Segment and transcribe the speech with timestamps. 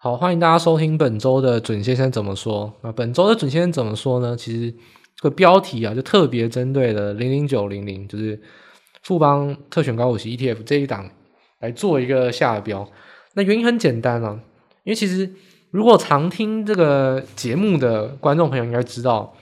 [0.00, 2.72] 好，欢迎大家收听本周的准先生怎么说。
[2.82, 4.36] 那本周的准先生怎么说呢？
[4.36, 4.72] 其实
[5.16, 8.40] 这个标题啊，就特别针对了零零九零零，就是
[9.02, 11.10] 富邦特选高股息 ETF 这一档
[11.58, 12.88] 来做一个下标。
[13.34, 14.38] 那原因很简单啊，
[14.84, 15.28] 因为其实
[15.72, 19.34] 如果常听这个节目的观众朋友应该知道，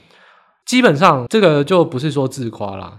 [0.65, 2.99] 基本上这个就不是说自夸啦。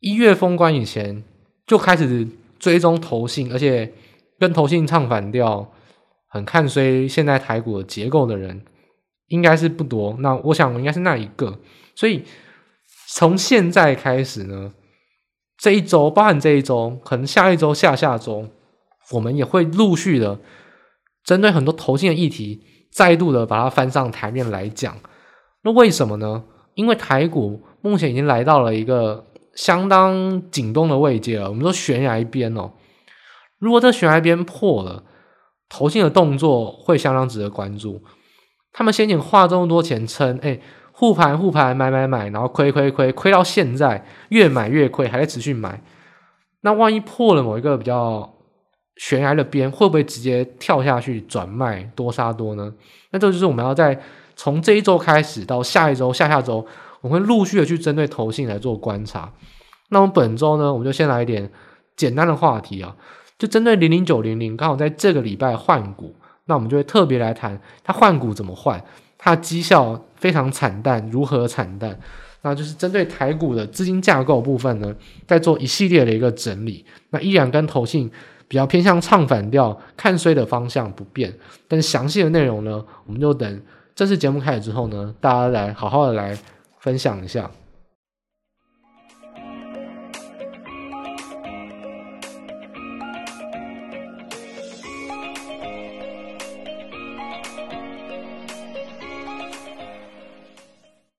[0.00, 1.24] 一月封关以前
[1.66, 3.94] 就开始追踪投信，而且
[4.38, 5.72] 跟投信唱反调。
[6.36, 8.62] 很看衰现在台股的结构的人，
[9.28, 10.16] 应该是不多。
[10.20, 11.58] 那我想应该是那一个。
[11.94, 12.22] 所以
[13.08, 14.72] 从现在开始呢，
[15.58, 18.48] 这一周，包含这一周，可能下一周、下下周，
[19.12, 20.38] 我们也会陆续的
[21.24, 24.96] 针对很多投信的议题，再度的把它翻上台面来讲。
[25.62, 26.44] 那为什么呢？
[26.74, 31.48] 因为台股目前已经来到了一个相当紧绷的位阶了。
[31.48, 32.72] 我们说悬崖边哦，
[33.58, 35.02] 如果这悬崖边破了。
[35.68, 38.02] 投信的动作会相当值得关注。
[38.72, 40.60] 他们先前花这么多钱撑，哎，
[40.92, 45.82] 护盘护盘买买买，然后亏亏亏亏到现在，越买越亏，还在持续买。
[46.60, 48.34] 那万一破了某一个比较
[48.96, 52.72] 悬崖的边，会不会直接跳下去转卖多杀多呢？
[53.12, 53.98] 那这就是我们要在
[54.34, 56.66] 从这一周开始到下一周、下下周，
[57.00, 59.32] 我们会陆续的去针对投信来做观察。
[59.90, 61.50] 那我们本周呢，我们就先来一点
[61.96, 62.94] 简单的话题啊。
[63.38, 66.14] 就针对零零九零零，刚好在这个礼拜换股，
[66.46, 68.82] 那我们就会特别来谈它换股怎么换，
[69.18, 71.98] 它的绩效非常惨淡，如何惨淡？
[72.42, 74.94] 那就是针对台股的资金架构部分呢，
[75.26, 76.84] 在做一系列的一个整理。
[77.10, 78.10] 那依然跟投信
[78.46, 81.34] 比较偏向唱反调、看衰的方向不变，
[81.66, 83.62] 但详细的内容呢，我们就等
[83.96, 86.38] 正式节目开始之后呢，大家来好好的来
[86.78, 87.50] 分享一下。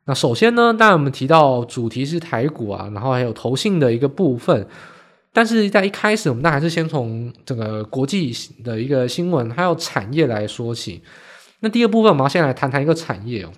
[0.07, 4.65] 那首先呢，当然我们提到主题是台股啊，然后还有投信的一个部分，
[5.33, 8.31] 但是在一开始，我们那还是先从整个国际
[8.63, 11.03] 的一个新闻还有产业来说起。
[11.59, 13.51] 那第二部分，我们要先来谈谈一个产业哦。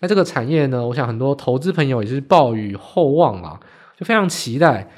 [0.00, 3.60] 那这个产业呢，我想很多投资朋友也是抱以厚望啊，
[3.96, 4.90] 就非常期待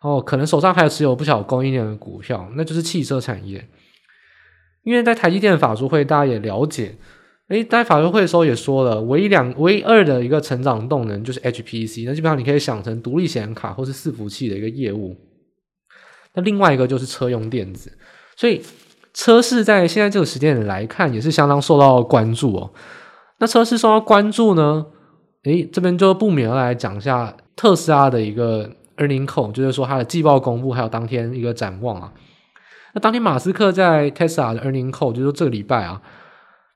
[0.00, 3.68] 哦，可能手上还有持有不少供应链的股票，那就是汽车产业。
[4.84, 6.96] 因为在台积电法说会，大家也了解。
[7.50, 15.16] 诶，在法说会的时候也说了，唯一两、唯一二的一个成长动能就是 HPC，那基本上你可以想成独立显卡或是伺服器的一个业务。
[16.34, 17.92] 那另外一个就是车用电子，
[18.36, 18.62] 所以
[19.12, 22.70] 车市在现在这个时间点来看也是相当受到关注哦。
[23.40, 24.86] 那车市受到关注呢，
[25.42, 32.12] 诶，这边就不免要来讲一下特斯拉的一个 earning call，就是说它的季报公布还有当天一个展望啊。
[32.94, 36.00] 那当天马斯克在 Tesla 的 earning call，就是说这个礼拜啊。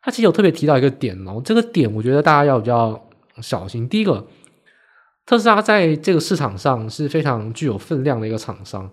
[0.05, 3.09] 他其实有特别提到一个点哦，这个点我觉得大家要比较
[3.41, 3.89] 小心。
[3.89, 4.27] 第一个，
[5.25, 8.91] 特斯拉在这个市场上是非常具有分量的一个厂商。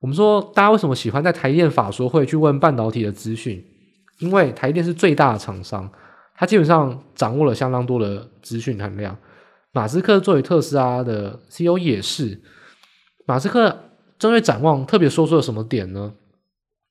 [0.00, 3.62] 我们说，大家为什么喜欢在台电法说会去问半导体的资讯？
[4.20, 5.92] 因为台电是最大的厂商，
[6.34, 9.14] 它基本上掌握了相当多的资讯含量。
[9.72, 12.40] 马斯克作为特斯拉的 CEO 也是，
[13.26, 13.78] 马斯克
[14.18, 16.14] 针对展望特别说出了什么点呢？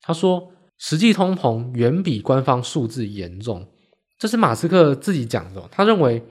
[0.00, 0.52] 他说。
[0.82, 3.68] 实际通膨远比官方数字严重，
[4.18, 5.68] 这是马斯克自己讲的。
[5.70, 6.24] 他认为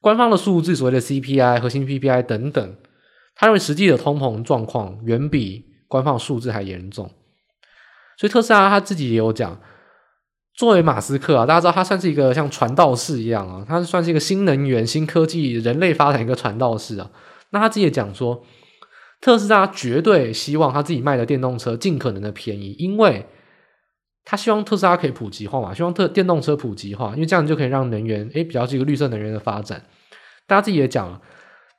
[0.00, 2.76] 官方的数字，所谓的 CPI、核心 PPI 等等，
[3.36, 7.08] 他认为实际的通膨状况远比官方数字还严重。
[8.18, 9.60] 所以特斯拉他自己也有讲，
[10.56, 17.08] 作为马斯克啊，大家知道他算是一个像传道士一样啊，他算是一个新能源、新科技、人类发展一个传道士啊。
[17.50, 18.44] 那他自己也讲说，
[19.20, 23.24] 特斯拉绝对希望他自己卖的电动车尽可能的便宜，因为。
[24.24, 29.84] 他希望特斯拉可以普及化嘛，希望特电动车普及化，因为这样就可以让能源诶比较是一个绿色能源的发展。
[30.46, 31.20] 大家自己也讲了，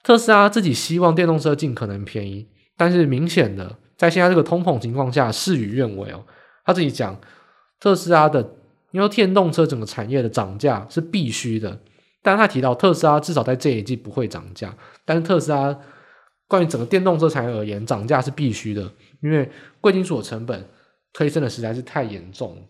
[0.04, 2.48] 特斯拉自己希望电动车尽可能便宜，
[2.78, 6.24] 但是明显的在现在这个通膨情况下事与愿违哦。
[6.64, 7.20] 他自己讲，
[7.80, 8.48] 特斯拉的
[8.92, 11.80] 因为电动车整个产业的涨价是必须的，
[12.22, 14.72] 但他提到特斯拉至少在这一季不会涨价，
[15.04, 15.76] 但是特斯拉
[16.48, 18.92] 关于整个电动车产业而言，涨价是必须的，
[19.22, 19.50] 因为
[19.82, 20.64] 贵金属的成本。
[21.16, 22.62] 推升的实在是太严重，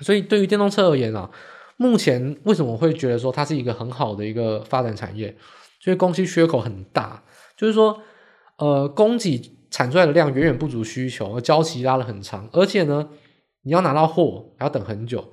[0.00, 1.30] 所以对于电动车而言啊，
[1.78, 5.34] 目前为什么会觉得说它是一个很好的一个发展产业？
[5.80, 7.24] 所以供需缺口很大，
[7.56, 7.98] 就是说，
[8.58, 9.40] 呃，供给
[9.70, 13.08] 产出来的量远远不足需求，而交期拉得很长，而且呢，
[13.62, 15.32] 你要拿到货还要等很久。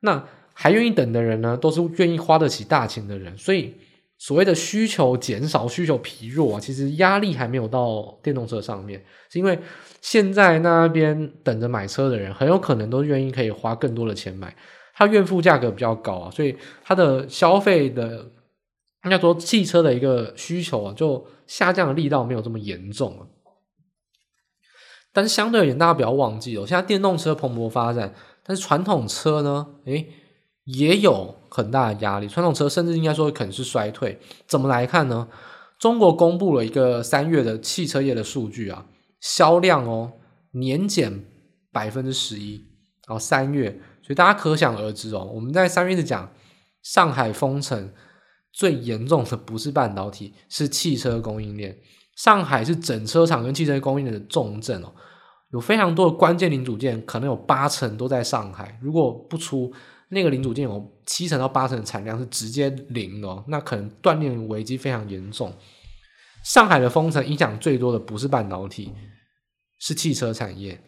[0.00, 0.24] 那
[0.54, 3.74] 还愿意等的人呢，都是愿意花得起大钱的人，所以
[4.22, 9.58] 所谓的需求减少、需求疲弱啊，其实压力还没有到电动车上面，是因为
[10.00, 14.54] 现在那边等着买车的人很有可能都愿意可以花更多的钱买，
[14.94, 18.30] 它月付价格比较高啊，所以它的消费的
[19.04, 23.26] 应该说汽车的一个需求啊，就下降的力道没有这么严重啊。
[25.12, 28.14] 但是相对而言，大家不要忘记哦，现在电动车蓬勃发展，
[28.44, 30.06] 但是传统车呢，诶
[30.64, 34.20] 也有很大的压力，传统车甚至应该说可能是衰退。
[34.46, 35.28] 怎么来看呢？
[35.78, 38.86] 中国公布了一个三月的汽车业的数据啊，
[39.20, 40.12] 销量哦
[40.52, 41.24] 年减
[41.72, 42.64] 百分之十一，
[43.08, 43.70] 然后三月，
[44.00, 46.32] 所以大家可想而知哦，我们在三月是讲
[46.84, 47.92] 上海封城
[48.52, 51.76] 最严重的不是半导体，是汽车供应链。
[52.14, 54.92] 上海是整车厂跟汽车供应链的重镇哦，
[55.50, 59.72] 有非常多的关键零组件，可能有八成都在上海，如果不出。
[60.14, 65.50] 那个零组件有七成到八成的产量是直接零的哦，那可能断链危机非常严重。
[66.44, 68.92] 上海的封城影响最多的不是半导体，
[69.78, 70.78] 是汽车产业。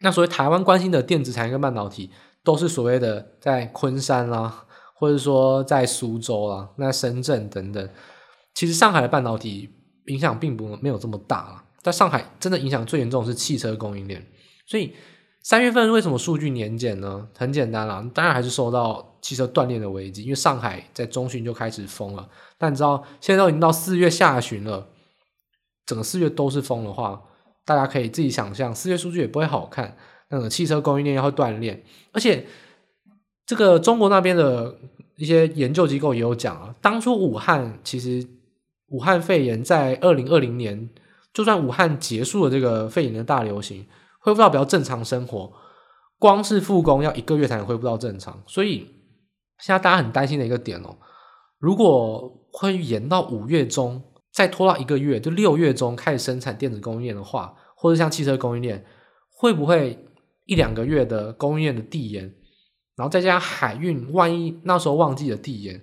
[0.00, 2.10] 那所谓台湾关心的电子产业跟半导体，
[2.42, 4.64] 都是所谓的在昆山啦，
[4.94, 7.90] 或者说在苏州啦、那深圳等等。
[8.54, 9.68] 其实上海的半导体
[10.06, 14.26] 影响并不没有这么大啦，在上海真的影响最严重的是汽车供应链，
[14.66, 14.94] 所以。
[15.46, 17.28] 三月份为什么数据年减呢？
[17.38, 22.28] 很简单啦，当然还是受到汽车断链的危机，因为上海在中旬就开始封了。
[22.58, 24.88] 但你知道，现在都已经到四月下旬了，
[25.86, 27.22] 整个四月都是封的话，
[27.64, 29.96] 大家可以自己想象，四月数据也不会好看。
[30.30, 32.44] 那个汽车供应链要会断链，而且
[33.46, 34.74] 这个中国那边的
[35.14, 38.26] 一些研究机构也有讲啊，当初武汉其实
[38.88, 40.90] 武汉肺炎在二零二零年，
[41.32, 43.86] 就算武汉结束了这个肺炎的大流行。
[44.26, 45.52] 恢复到比较正常生活，
[46.18, 48.80] 光是复工要一个月才能恢复到正常，所以
[49.60, 50.96] 现在大家很担心的一个点哦，
[51.60, 54.02] 如果会延到五月中，
[54.32, 58.84] 再拖到一个月，就六月中开始生产电子供应链的话，或者像汽车供应链，
[59.30, 60.04] 会不会
[60.46, 62.24] 一两个月的供应链的递延，
[62.96, 65.80] 然后再加上海运，万一那时候旺季的递延，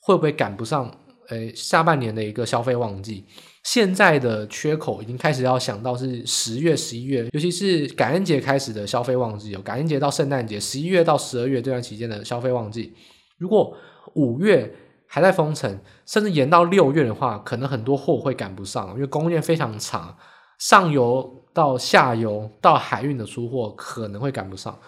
[0.00, 0.92] 会不会赶不上？
[1.28, 3.24] 诶，下半年的一个消费旺季？
[3.64, 12.92] 现在的缺口已经开始要想到是十月、十一月，尤其是感恩节开始的消费旺季，有感恩节到圣诞节，十一月到十二月这段期间的消费旺季。
[13.38, 13.74] 如果
[14.14, 14.70] 五月
[15.06, 20.14] 还在封城，甚至延到六月的话，可能很多货会赶不上，因为供应链非常长，
[20.58, 24.78] 上游到下游到海运的出货可能会赶不上，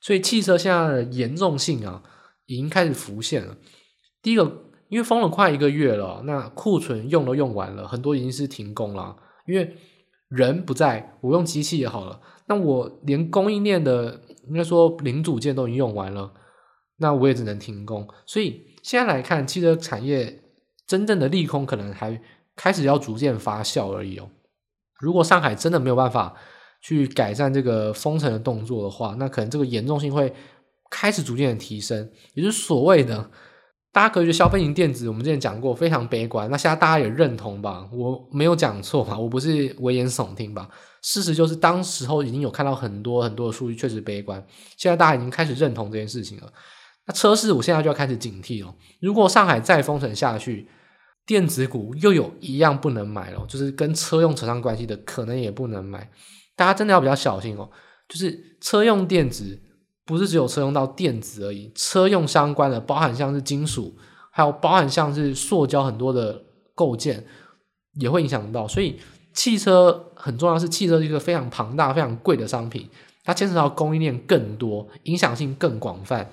[0.00, 2.02] 所以汽车现在的严重性啊，
[2.46, 3.54] 已经开始浮现了。
[4.22, 4.63] 第一个。
[4.94, 9.16] 因为封了快一个月了，那库存用都用完了，很多已经是停工了。
[9.44, 9.76] 因为
[10.28, 16.32] 人不在，我用机器也好了，那我连供应链的应该说零组件都已经用完了，
[16.98, 18.06] 那我也只能停工。
[18.24, 20.44] 所以现在来看，汽车产业
[20.86, 22.22] 真正的利空可能还
[22.54, 24.28] 开始要逐渐发酵而已哦。
[25.00, 26.36] 如果上海真的没有办法
[26.80, 30.32] 去改善这个封城的动作的话，那可能这个严重性会
[30.88, 33.28] 开始逐渐的提升，也就是所谓的。
[33.94, 37.88] 大家可以觉得消费型电子，我们之前讲过非常悲观，那现在大家也认同吧？
[37.92, 39.16] 我没有讲错吧？
[39.16, 40.68] 我不是危言耸听吧？
[41.00, 44.44] 事实就是当时候已经有看到很多很多的数据，确实悲观。
[44.76, 46.52] 现在大家已经开始认同这件事情了。
[47.06, 48.74] 那车市，我现在就要开始警惕了。
[49.00, 50.66] 如果上海再封城下去，
[51.24, 56.10] 电子股又有一样不能买了，就是跟车用扯上关系的，可能也不能买。
[56.56, 57.70] 大家真的要比较小心哦，
[58.08, 59.60] 就是车用电子。
[60.06, 63.94] 不是只有车用到电子而已，车用相关的，包含像是金属，
[64.30, 66.42] 还有包含像是塑胶很多的
[66.74, 67.24] 构件，
[67.94, 68.68] 也会影响到。
[68.68, 69.00] 所以
[69.32, 72.88] 汽车很重要，是汽车是一个非常庞大、非常贵的商品，
[73.24, 76.30] 它牵扯到供应链更多，影响性更广泛。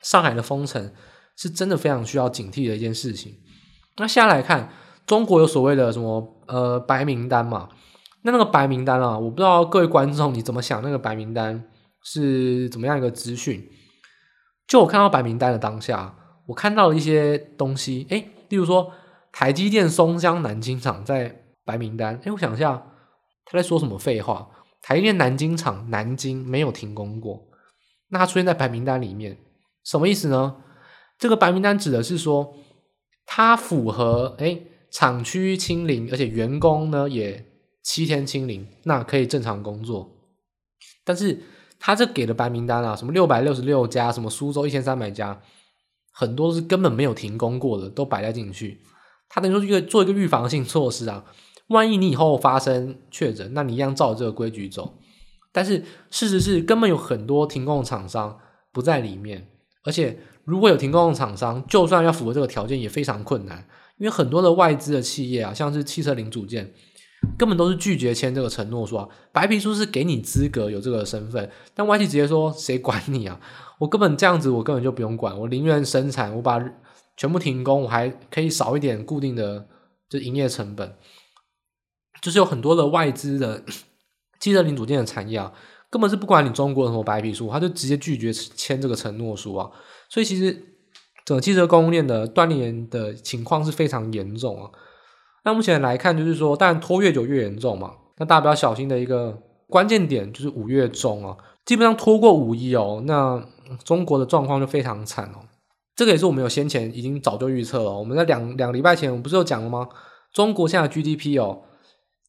[0.00, 0.92] 上海的封城
[1.36, 3.34] 是真的非常需要警惕的一件事情。
[3.96, 4.70] 那下来看，
[5.06, 7.68] 中国有所谓的什么呃白名单嘛？
[8.22, 11.64] 那那个白名单啊，我不知道各位观众你怎么想那个白名单？
[12.04, 13.68] 是怎么样一个资讯？
[14.66, 16.16] 就我看到白名单的当下，
[16.46, 18.90] 我看到了一些东西，诶，例如说
[19.30, 22.82] 台积电松江南京厂在白名单，诶，我想一下，
[23.44, 24.48] 他在说什么废话？
[24.80, 27.48] 台积电南京厂南京没有停工过，
[28.08, 29.36] 那它出现在白名单里面，
[29.84, 30.56] 什么意思呢？
[31.18, 32.54] 这个白名单指的是说，
[33.26, 37.44] 它符合诶厂区清零，而且员工呢也
[37.82, 40.16] 七天清零，那可以正常工作，
[41.04, 41.42] 但是。
[41.84, 45.42] 他这给的白名单啊，什么六百六十六家，什么苏州一千三百家，
[46.12, 48.80] 很多是根本没有停工过的，都摆在进去。
[49.28, 51.24] 他等于说一个做一个预防性措施啊，
[51.66, 54.96] 万一你以后发生确诊，那你一样照这个规矩走。
[55.50, 58.38] 但是事实是，根本有很多停工厂商
[58.72, 59.48] 不在里面，
[59.82, 63.66] 而且如果有停工的厂商，就算要符合这个条件，也非常困难，
[63.98, 66.72] 因为很多的外资的企业啊，像是汽车零组件，
[67.38, 69.08] 根本都是拒绝签这个承诺书啊。
[69.32, 73.40] 白皮书是给你资格有这个身份，但外企直接说谁管你啊？
[73.78, 76.62] 我根本这样子，我根本就不用管，我宁愿生产，我把
[77.16, 79.66] 全部停工，我还可以少一点固定的
[80.08, 80.94] 就营业成本。
[82.22, 83.64] 就是有很多的外资的
[84.38, 85.52] 汽车零组件的产业啊，
[85.90, 89.68] 根本是不管你中国什么白皮书，他就直接拒绝签这个承诺书啊。
[90.08, 90.52] 所以其实
[91.24, 94.70] 整个汽车供应链的断裂的情况是非常严重啊。
[95.44, 97.94] 那目前来看，就是说，当然拖越久越严重嘛。
[98.18, 99.36] 那大家比较小心的一个
[99.68, 103.44] 关键点就是五月中啊，基本上拖过五一哦，那
[103.84, 105.40] 中国的状况就非常惨哦。
[105.96, 107.98] 这个也是我们有先前已经早就预测了。
[107.98, 109.88] 我们在两两个礼拜前，我们不是有讲了吗？
[110.32, 111.62] 中国现在 GDP 哦。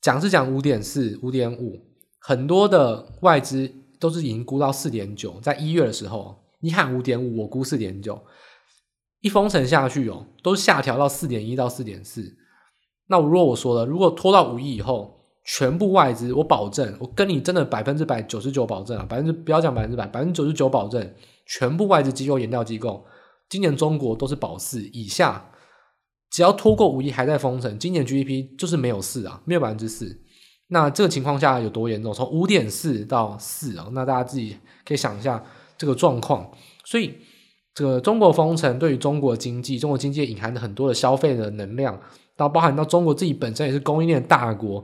[0.01, 1.79] 讲是讲五点四、五点五，
[2.20, 5.39] 很多的外资都是已经估到四点九。
[5.41, 8.22] 在一月的时候，你喊五点五，我估四点九，
[9.22, 12.36] 一封城下去哦，都下调到四点一到四点四。
[13.08, 21.14] 那如果我说了，如果拖到五一以后，全部外资，我保证，我跟你真的百分之百九十九保证啊，百分之不要讲百分之百，百分之九十九保证，
[21.46, 23.06] 全部外资机构、研调机构，
[23.50, 25.50] 今年中国都是保四以下。
[26.32, 30.20] 只要拖过五一还在封城，今年 GDP 就是没有四啊，没有百分之四。
[30.70, 32.12] 那这个情况下有多严重？
[32.12, 35.44] 从五点四到四啊，那大家自己可以想一下
[35.78, 36.50] 这个状况。
[36.86, 37.14] 所以，
[37.76, 42.00] 这个中国封城对于中国经济，中国经济隐含的很多的消费的能量，
[42.36, 44.84] 然后包含到中国自己本身也是供应链大国，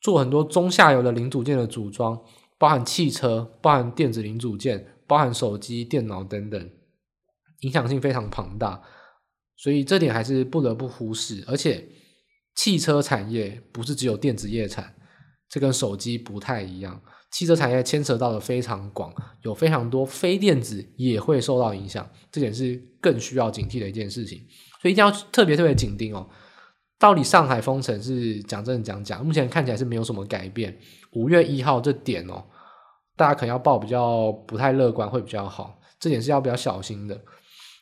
[0.00, 2.20] 做很多中下游的零组件的组装，
[2.58, 6.70] 包含汽车、包含电子零组件、包含手机、电脑等等，
[7.60, 8.82] 影响性非常庞大。
[9.56, 11.88] 所以这点还是不得不忽视，而且
[12.56, 14.94] 汽车产业不是只有电子业产，
[15.48, 17.00] 这跟手机不太一样。
[17.30, 19.12] 汽车产业牵扯到的非常广，
[19.42, 24.38] 有非常多非电子也会受到影响，这点是更需要警惕的一件事情。
[24.82, 26.28] 所以一定要特别特别紧盯哦。
[27.04, 29.18] 到底上海封城是讲真讲假？
[29.18, 30.74] 目前看起来是没有什么改变。
[31.12, 32.42] 五月一号这点哦，
[33.14, 37.20] 大家可能要抱比较不太乐观会比较好，这点是要比较小心的。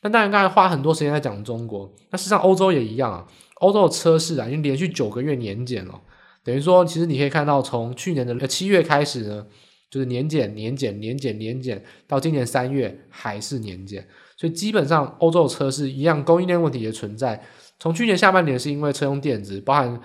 [0.03, 3.25] 那当然，刚才花很多时间在讲中国，那实际上欧洲也一样啊。
[3.61, 6.01] 欧洲的车市啊，已经连续九个月年检了，
[6.43, 9.47] 等于说，其实你可以看到，从去年的七月开始呢，
[9.89, 14.05] 就是年检、年检、年检、年检，到今年三月还是年检。
[14.37, 17.41] 所以基本上，欧洲的车市一样，供应链问题也存在。
[17.83, 20.01] 从去年下半年是因为车用电子，包含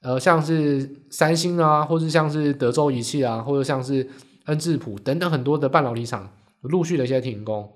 [0.00, 4.08] 呃像是三星啊，或者像是德州仪器啊，或者像是
[4.44, 6.30] 恩智浦等等很多的半导体厂
[6.60, 7.68] 陆续的一些停工。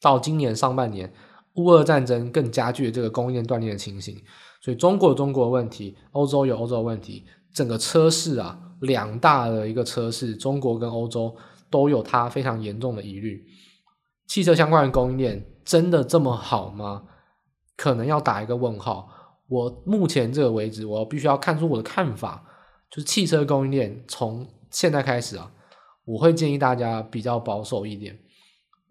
[0.00, 1.12] 到今年上半年，
[1.56, 4.16] 乌俄战争更加剧了这个供应链断裂的情形，
[4.62, 11.36] 所以中国有中国的问题，欧洲有欧洲的问题，整个车市啊，两大的一个车市，中国跟欧洲
[11.68, 13.44] 都有它非常严重的疑虑。
[14.26, 17.02] 汽车相关的供应链真的这么好吗？
[17.80, 19.08] 可能要打一个问号。
[19.48, 22.44] 我目前这个为止，我必须要看出我的看法，
[22.90, 25.50] 就是汽车供应链从现在开始啊，
[26.04, 28.18] 我会建议大家比较保守一点。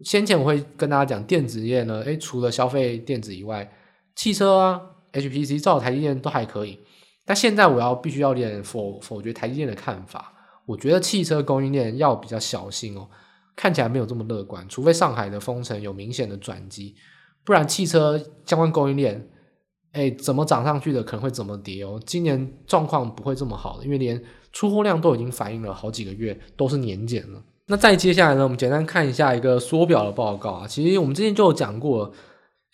[0.04, 3.72] 先前我会跟大家讲，电子业呢，诶，除了消费电子以外，
[4.16, 4.80] 汽车啊、
[5.12, 6.80] HPC、造台积电都还可以。
[7.24, 10.32] 但现在我要必须要点否否决台积电的看法，
[10.66, 13.08] 我觉得汽车供应链要比较小心哦，
[13.54, 14.68] 看起来没有这么乐观。
[14.68, 16.96] 除非上海的封城有明显的转机，
[17.44, 19.28] 不然汽车相关供应链，
[19.92, 22.00] 诶，怎么涨上去的可能会怎么跌哦。
[22.04, 27.42] 今年状况不会这么好的，因为连出货量都已经反映了好几个月都是年减了。
[27.66, 30.66] 那再接下来呢，我们简单看一下一个缩表的报告啊。
[30.66, 32.12] 其实我们之前就有讲过，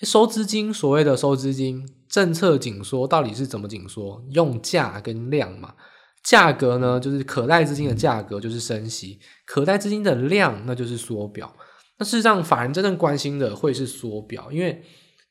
[0.00, 4.23] 收资金，所谓的收资金，政策紧缩到底是怎么紧缩？
[4.30, 5.75] 用价跟量嘛。
[6.25, 11.54] 价格呢，就是可贷资金的价格就是升息，可贷资金的量那就是缩表。
[11.99, 14.83] 那事实上，法人真正关心的会是缩表，因为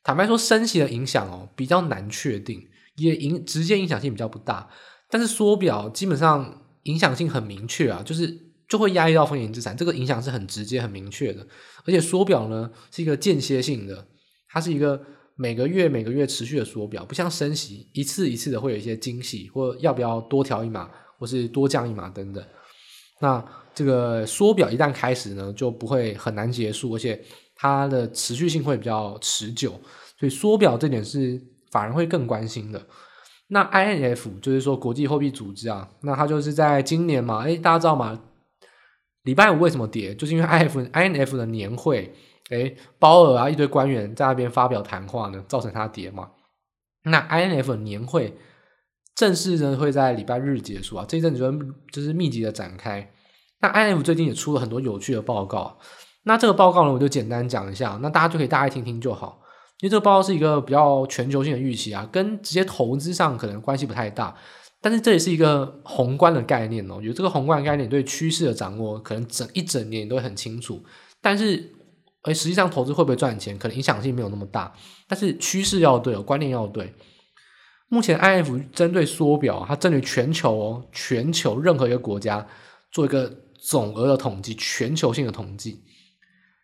[0.04, 4.70] 坦白说，升息的影响哦比较难确定，也影直接影响性比较不大。
[5.10, 8.44] 但是缩表基本上影响性很明确啊，就是。
[8.68, 11.46] 就会压抑到风险资产，这个影响是很直接、很明确的。
[11.86, 14.08] 而且缩表呢是一个间歇性的，
[14.50, 15.00] 它是一个
[15.36, 22.44] 每个月、每个月持续的缩表，不像升息一次一次的会有一些惊喜，或要不要多调一码，或是多降一码等等。
[23.22, 23.46] 那
[23.76, 27.22] 这个缩表一旦开始呢，就不会很难结束，而且
[27.56, 29.80] 它的持续性会比较持久。
[30.18, 31.40] 所以缩表这点是
[31.70, 32.82] 法人会更关心的。
[33.48, 38.20] 那 I N F 就是说国际货币组织啊，那它就是在今年嘛，诶，大家知道吗？
[39.24, 40.16] 礼拜五为什么跌？
[40.16, 42.14] 就是因为 INF I N F 的年会，
[42.50, 46.32] 诶，鲍尔啊一堆官员在那边发表谈话呢，造成它跌嘛。
[47.04, 48.36] 那 I N F 的年会
[49.14, 51.52] 正式呢会在礼拜日结束啊，这一阵子就
[51.92, 53.12] 就是密集的展开。
[53.66, 55.78] 那 I N F 最近也出了很多有趣的报告，
[56.24, 59.42] 那这个报告呢我就简单讲一下，那大家就可以大概听听就好。
[59.80, 64.36] 因为这个报告是一个比较全球性的预期啊，跟直接投资上可能关系不太大。
[64.82, 70.84] 但是这也是一个宏观的概念哦，有这个宏观的概念，对趋势的掌握，可能整一整年都会很清楚。
[71.22, 71.74] 但是，
[72.22, 74.72] 哎，实际上投资会不会赚钱，可能影响性没有那么大。
[75.08, 76.94] 但是趋势要对哦，观念要对。
[77.90, 82.46] 目前 I F 针对缩表，它针对全球哦，全球任何一个国家
[82.92, 83.32] 做一个
[83.68, 85.84] 总额的统计，全球性的统计。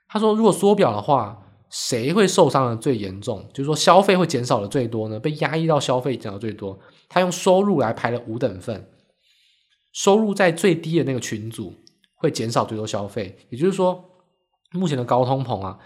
[0.08, 3.50] 他说，如果缩表的话，谁会受伤的最严重？
[3.54, 5.20] 就是说消费会减少的最多呢？
[5.20, 6.78] 被压抑到消费减少最多。
[7.10, 8.92] 他用收入来排了五等份，
[9.92, 11.74] 收入在最低的那个群组
[12.14, 14.04] 会减少最多消费，也就是说，
[14.74, 15.80] 目前的高通膨啊，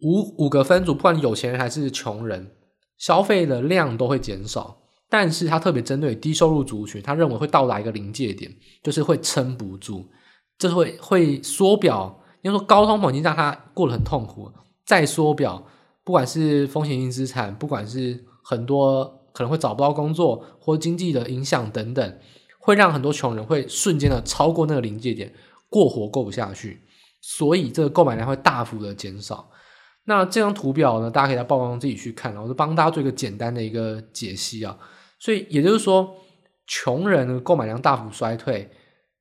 [0.00, 2.56] 五五个分组，不管有钱人还是穷人，
[2.98, 4.79] 消费的量都会减少。
[5.10, 8.50] 但是他特别针对低收入族群，他认为会到达一个临界点，
[8.82, 10.06] 就是会撑不住，
[10.56, 12.22] 这会会缩表。
[12.40, 14.50] 因为说高通膨已经让他过得很痛苦，
[14.86, 15.62] 再缩表，
[16.02, 19.18] 不管是风险性资产，不管是很多。
[19.32, 22.18] 可能会找不到工作，或经济的影响等等，
[22.58, 25.32] 会让很多穷人会瞬间的超过那个临界点，
[25.68, 26.82] 过活过不下去，
[27.20, 29.48] 所以这个购买量会大幅的减少。
[30.06, 34.76] 那这张图表呢，大家可以在报告中自己去看，我就帮大家做一个简单的一个解析啊。
[35.20, 36.16] 所以也就是说，
[36.66, 38.68] 穷人购买量大幅衰退，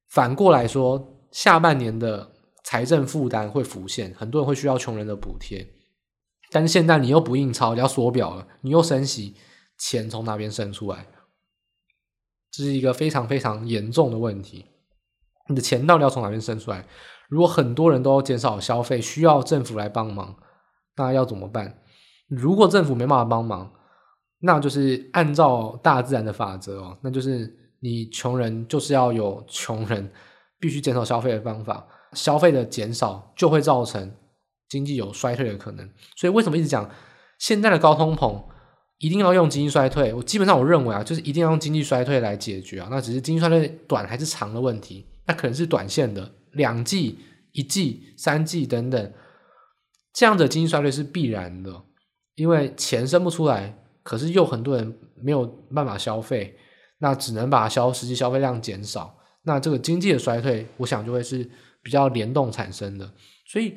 [0.07, 2.31] 反过来说，下半年的
[2.63, 5.67] 财政负担会浮现，很多人会需要穷人的补贴。
[6.49, 9.35] 但是现在你又不印钞，你要缩表了，你又升息。
[9.77, 11.05] 钱从哪边生出来？
[12.51, 14.65] 这是一个非常非常严重的问题。
[15.47, 16.85] 你的钱到底要从哪边生出来？
[17.29, 20.35] 如果很多人都减少消费，需要政府来帮忙，
[20.97, 21.81] 那要怎么办？
[22.27, 23.73] 如果政府没办法帮忙，
[24.39, 30.11] 那就是按照大自然的法则哦，那就是你穷人就是要有穷人
[30.59, 34.11] 必须减少消费的方法，消费的减少就会造成
[34.69, 35.89] 经济有衰退的可能。
[36.15, 36.89] 所以为什么一直讲
[37.37, 38.43] 现在的高通膨？
[39.01, 42.89] 一定要用经济衰退，我基本上我认为啊，就是一定要用经济衰退来解决啊。
[42.91, 47.17] 那只是经济衰退短还是长的问题，那可能是短线的，两季、
[47.53, 49.13] 一季、三季等等，
[50.11, 51.81] 这样的经济衰退是必然的，
[52.35, 56.55] 因为钱生不出来，可是又很多人没有办法消费，
[56.97, 61.47] 那只能把消实际消费量减少，那这个经济的衰退，我想就会是
[61.83, 63.13] 比较联动产生的，
[63.45, 63.75] 所以。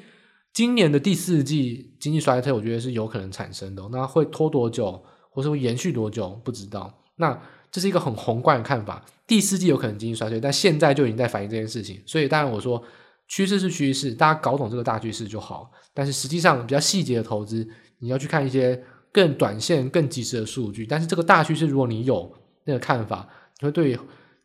[0.55, 3.83] 今年的第四季经济衰退，我觉得是有可能产生的。
[3.91, 6.93] 那会拖多久，或是会延续多久，不知道。
[7.17, 7.41] 那
[7.71, 9.03] 这是一个很宏观的看法。
[9.27, 12.03] 第四季有可能经济衰退，但现在就已经在反映这件事情。
[12.05, 12.85] 所以当然我说
[13.29, 15.73] 趋势是趋势，大家搞懂这个大趋势就好。
[15.95, 17.67] 但是实际上比较细节的投资，
[18.01, 18.79] 你要去看一些
[19.13, 20.87] 更短线、更及时的数据。
[20.87, 22.33] 但是这个大趋势，如果你有
[22.65, 23.29] 那个看法，
[23.61, 23.99] 你会对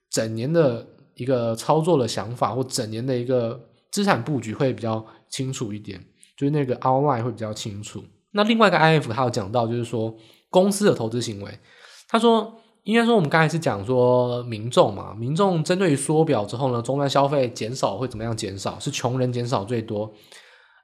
[0.10, 5.06] 整年的一个操作的想法，或整年的一个资产布局会比较。
[5.30, 6.02] 清楚一点，
[6.38, 8.02] 就是那个 outline 会比较清楚。
[8.32, 10.16] 那另外一个 I F 他有讲到，就是说
[10.50, 11.60] 公司的投资行为。
[12.08, 18.80] 他说，应该说我们刚才是讲说民众嘛，民众针对于缩表之后呢，终端消费减少会怎么样减少？
[18.80, 20.10] 是穷人减少最多。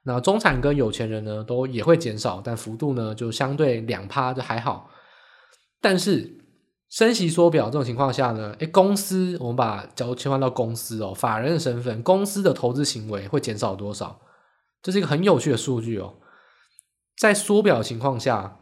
[0.05, 4.89] 那中产跟有钱人呢，都也会减少，但幅度呢就相对两趴就还好。
[5.81, 6.39] 但是
[6.89, 14.21] 升息缩表这种情况下呢，诶，公司我们把角度切换到公司哦，法人的身份，公司的投资行为会减少多少？
[14.81, 16.15] 这是一个很有趣的数据哦，
[17.17, 18.59] 在缩表的情况下，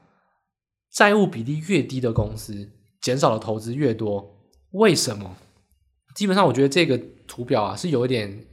[0.93, 2.69] 债务比例越低的公司
[3.01, 4.37] 减少的投资越多。
[4.71, 5.35] 为什么？
[6.15, 8.45] 基本上我觉得这个图表啊是有一点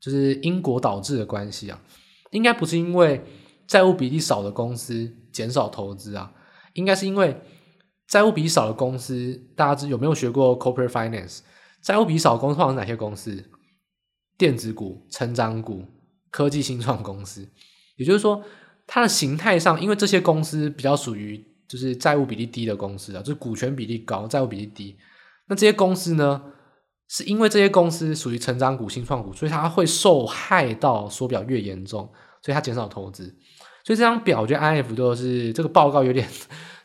[0.00, 1.80] 就是因果导致的关系啊，
[2.32, 3.24] 应该不是因为
[3.66, 6.34] 债务比例少的公司减少投资啊，
[6.74, 7.40] 应该是因为
[8.06, 11.38] 债务比例少的公司，大家知有没有学过 corporate finance？
[11.80, 13.42] 债务比例少的公司通常是哪些公司？
[14.36, 15.84] 电子股、成长股。
[16.32, 17.46] 科技新创公司，
[17.96, 18.42] 也就是说，
[18.86, 21.36] 它的形态上，因为这些公司比较属于
[21.68, 24.96] 就是债务比例低的公司啊，就是股权比例高，债务比例低。
[25.46, 26.42] 那这些公司呢，
[27.12, 32.08] 是因为这些公司属于成长股、新创股，所以它会受害到缩表越严重，
[32.40, 33.24] 所以它减少投资。
[33.84, 36.26] 所以这张表，我觉得 I F 都是这个报告有点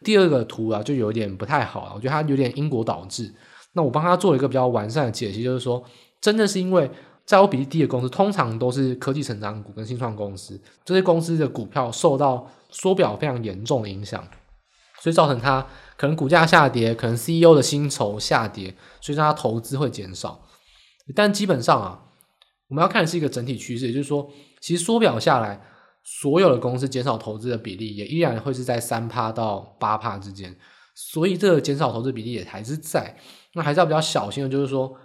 [0.03, 1.93] 第二个图啊，就有点不太好了。
[1.95, 3.33] 我觉得它有点因果导致。
[3.71, 5.81] 那我帮他做一个比较完善的解析，就是说，
[6.19, 6.91] 真的是因为。
[7.27, 10.57] 债务比例低的公司，通常都是科技成长股跟新创公司。
[10.85, 14.25] 这些公司的股票受到缩表非常严重的影响，
[15.01, 20.47] 所以造成它可能股价下跌，可能 CEO 的薪酬下跌，所以让它投资会减少。
[21.15, 22.03] 但基本上啊，
[22.67, 24.29] 我们要看的是一个整体趋势，也就是说，
[24.61, 25.61] 其实缩表下来，
[26.03, 30.55] 所有的公司减少投资的比例也依然会是在三趴到八趴之间。
[30.93, 33.17] 所以这个减少投资比例也还是在。
[33.53, 34.95] 那还是要比较小心的，就是说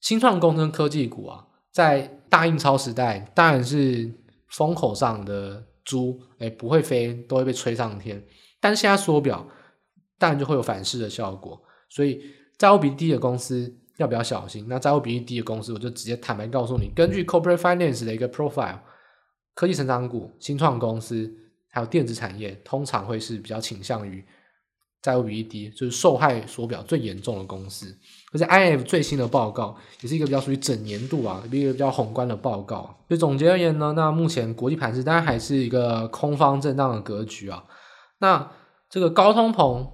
[0.00, 1.46] 新创公司科技股啊。
[1.70, 4.12] 在大印钞时代，当然是
[4.48, 8.22] 风口上的猪，哎，不会飞，都会被吹上天。
[8.60, 9.46] 但是现在缩表，
[10.22, 11.60] 当然就会有反噬的效果。
[11.88, 12.22] 所以
[12.56, 14.64] 债务比例低的公司要比较小心？
[14.68, 18.78] 那债务比例低的公司，我就直接坦白告诉你，根据 Corporate Finance 的一个 profile，
[19.54, 21.28] 科技成长股、新创公司
[21.68, 24.24] 还有电子产业，通常会是比较倾向于。
[25.02, 27.92] 债务比例低，就是受害所表最严重的公司。
[28.32, 32.82] 而且 IMF 最新的报告也是一个比较属于整年度啊，一个比较宏观的报告。
[33.08, 37.64] 所以总结而言呢，那目前国际盘势当然还是一个空方震荡的格局啊。
[38.20, 38.48] 那
[38.88, 39.84] 这个高通膨，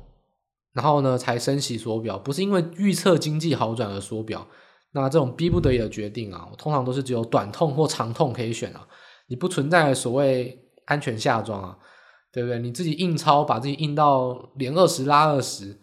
[0.79, 4.47] 然后呢才升息缩表，不是因为预测经济好转而缩表。
[4.93, 8.87] 那这种逼不得已的决定啊，通常都是只有短痛或长痛可以选啊，
[9.27, 11.79] 你不存在所谓安全下装啊。
[12.31, 12.59] 对不对？
[12.59, 15.81] 你自己印钞，把自己印到连二十拉二十，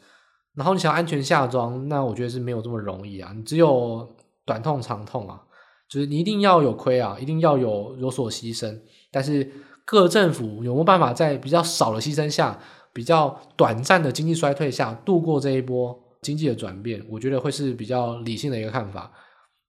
[0.53, 3.33] 然后你想安全下装，那我觉得是没有这么容易啊。
[3.35, 4.07] 你只有
[4.45, 5.41] 短痛长痛啊，
[5.89, 8.79] 就是你一定要有亏啊，一定要有有所牺牲。
[9.11, 9.51] 但是
[9.85, 12.57] 各政府有没有办法在比较少的牺牲下，
[12.95, 17.05] 比较短暂的经济衰退下度过这一波经济的转变？
[17.09, 19.11] 我觉得会是比较理性的一个看法。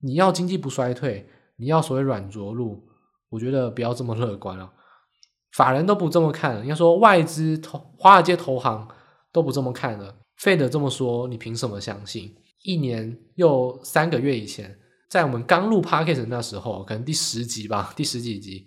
[0.00, 2.86] 你要经济不衰退，你要所谓软着陆，
[3.28, 4.72] 我觉得不要这么乐观啊。
[5.50, 8.86] 法人都不这么看了，应该说外资投华尔街投行
[9.32, 10.14] 都不这么看了。
[10.40, 12.32] Fed 这么说，你凭什么相信？
[12.62, 14.78] 一年又三个月以前，
[15.10, 18.66] 在我们刚录 Podcast 那时候，可能第十集吧，第十几集，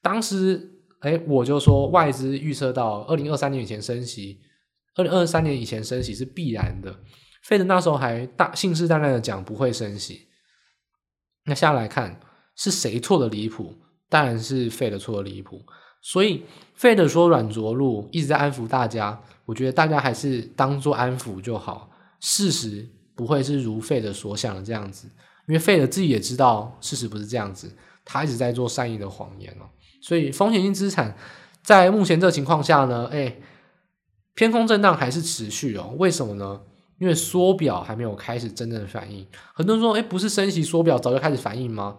[0.00, 4.40] 当时哎，我就说外资预测到二零二三年以前升息，
[4.94, 7.00] 二零二三年以前升息是必然的。
[7.42, 10.26] 费德那时候还大信誓旦旦的讲不会升息。
[11.44, 12.18] 那下来看
[12.56, 13.76] 是谁错的离谱？
[14.08, 15.62] 当然是费德错的离谱。
[16.02, 21.90] 所以费德说软着陆一直在安抚大家，我觉得大家还是当做安抚就好。
[22.20, 25.08] 事实不会是如费德所想的这样子，
[25.46, 27.70] 因为费德自己也知道事实不是这样子，
[28.04, 29.68] 他一直在做善意的谎言哦。
[30.06, 31.16] 所以，风险性资产
[31.64, 33.38] 在目前这情况下呢，哎，
[34.36, 35.96] 偏空震荡还是持续哦。
[35.98, 36.60] 为什么呢？
[37.00, 39.26] 因为缩表还没有开始真正的反应。
[39.52, 41.96] 很多人说，哎，不是升息缩表早就开始反应吗？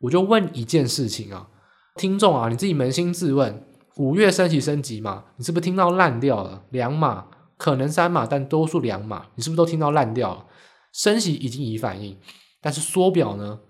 [0.00, 1.48] 我就问一件事情啊。
[1.94, 3.64] 听众啊，你自己扪心自问：
[3.96, 5.24] 五月升息升级嘛？
[5.38, 6.64] 你是不是听到烂掉了？
[6.68, 10.44] 两码可能三码，但多数两码，你是不是都听到烂掉了？
[10.92, 12.18] 升息已经已反应，
[12.60, 13.60] 但是缩表呢？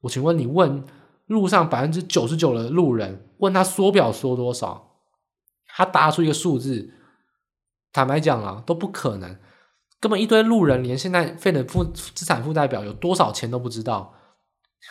[0.00, 0.82] 我请问你问
[1.26, 4.96] 路上百分之九十九的路人，问他缩表缩多少？
[5.66, 6.92] 他答出一个数字，
[7.92, 9.38] 坦白讲啊，都不可能，
[10.00, 14.14] 根本一堆路人连现在费的负资产负债表有多少钱都不知道。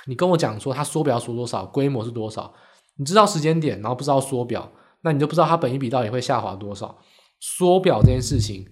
[0.06, 2.54] 你跟我讲说他缩表缩多少，规模是多少？
[2.98, 6.98] 你知道时间点，然后不知道缩表，那你就不知道它本一笔到底会下滑多少。
[7.40, 8.66] 缩表这件事情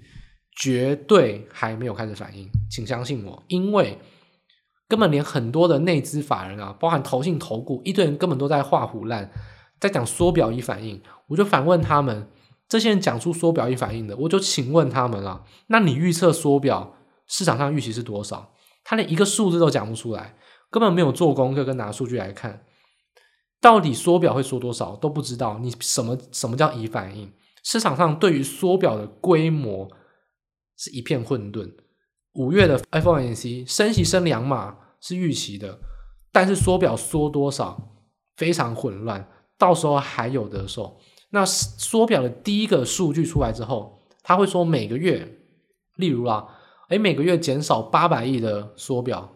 [0.57, 3.99] 绝对还没有开始反应，请相信我，因为
[4.87, 9.31] 根本连很多的内资法人啊，包含投信、投股，一堆人根本都在画虎烂，
[9.87, 11.01] 在讲缩表已反应。
[11.27, 12.27] 我就反问他们，
[12.67, 16.95] 这些人讲出缩表已反应的，我就请问他们啊，那你预测缩表
[17.27, 18.53] 市场上预期是多少？
[18.83, 20.35] 他连一个数字都讲不出来，
[20.69, 22.65] 根本没有做功课跟拿数据来看。
[23.61, 27.31] 到底缩表会缩多少都不知道，你什么什么叫已反应？
[27.63, 29.89] 市场上对于缩表的规模
[30.77, 31.73] 是一片混沌。
[32.33, 35.79] 五月的 FOMC 升息升两码是预期的，
[36.31, 37.89] 但是缩表缩多少
[38.35, 40.99] 非常混乱，到时候还有得说。
[41.29, 45.37] 那缩表的第一个数据出来之后，他会说每个月，
[45.95, 46.47] 例如啊，
[46.89, 49.35] 诶，每个月减少八百亿的缩表，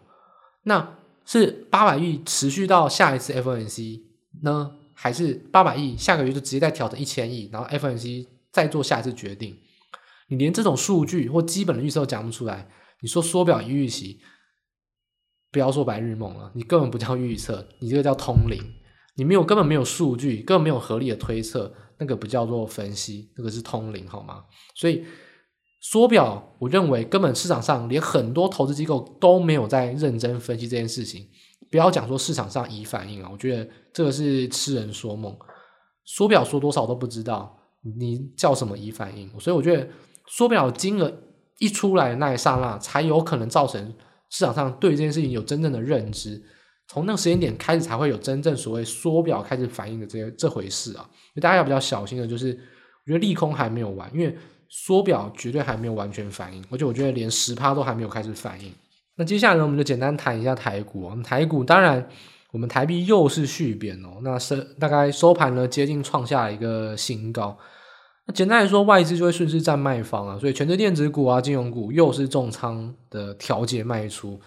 [0.62, 4.02] 那是八百亿持续到下一次 FNC。
[4.42, 4.76] 呢？
[4.94, 5.96] 还是八百亿？
[5.96, 9.58] 下个月就直接再调成一千亿，然后 FNC 再做下一次决定。
[10.28, 12.68] 你连这种数据或基本的预测都讲不出来，
[13.00, 14.20] 你说缩表已预期，
[15.50, 18.62] 不要说白日梦了，你根本不叫预测，你这个叫通灵。
[19.16, 24.44] 你没有根本没有数据，根本没有合理的推测，那个不叫做分析，那个是通灵，好吗？
[24.74, 25.04] 所以
[25.80, 31.28] 缩表，我认为根本市场上连很多投资机构都没有在认真分析这件事情。
[31.70, 35.36] 不要讲说市场上已反应啊，我觉得这个是痴人说梦。
[36.04, 37.56] 缩表说多少都不知道，
[37.98, 39.30] 你叫什么已反应？
[39.38, 39.88] 所以我觉得
[40.26, 41.12] 缩表金额
[41.58, 43.94] 一出来的那一刹那，才有可能造成
[44.30, 46.42] 市场上对这件事情有真正的认知。
[46.90, 51.08] 从那个时间点开始，才会有真正所谓缩表开始反应的这些这回事啊。
[51.40, 52.48] 大家要比较小心的，就是
[53.06, 54.36] 我觉得利空还没有完，因为
[54.68, 58.72] 缩表绝对还没有完全反应，而且我觉得连十趴都还没有开始反应。
[59.14, 61.08] 那接下来呢，我们就简单谈一下台股。
[61.22, 62.04] 台股当然，
[62.50, 64.18] 我们台币又是续贬哦。
[64.22, 67.56] 那是大概收盘呢，接近创下一个新高。
[68.26, 74.40] 那简单来说，外资就会顺势站卖方啊，所以权值电子股啊、金融股又是重仓的调节卖出。